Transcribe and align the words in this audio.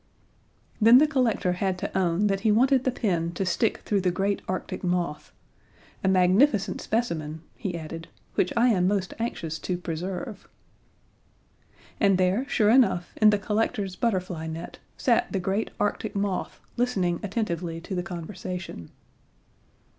Then 0.81 0.97
the 0.97 1.05
collector 1.05 1.51
had 1.53 1.77
to 1.77 1.95
own 1.95 2.25
that 2.25 2.39
he 2.39 2.51
wanted 2.51 2.85
the 2.85 2.91
pin 2.91 3.33
to 3.33 3.45
stick 3.45 3.81
through 3.85 4.01
the 4.01 4.09
great 4.09 4.41
Arctic 4.47 4.83
moth, 4.83 5.31
"a 6.03 6.07
magnificent 6.07 6.81
specimen," 6.81 7.43
he 7.55 7.77
added, 7.77 8.07
"which 8.33 8.51
I 8.57 8.69
am 8.69 8.87
most 8.87 9.13
anxious 9.19 9.59
to 9.59 9.77
preserve." 9.77 10.47
And 11.99 12.17
there, 12.17 12.49
sure 12.49 12.71
enough, 12.71 13.13
in 13.17 13.29
the 13.29 13.37
collector's 13.37 13.95
butterfly 13.95 14.47
net 14.47 14.79
sat 14.97 15.31
the 15.31 15.39
great 15.39 15.69
Arctic 15.79 16.15
moth, 16.15 16.59
listening 16.77 17.19
attentively 17.21 17.79
to 17.81 17.93
the 17.93 18.01
conversation. 18.01 18.89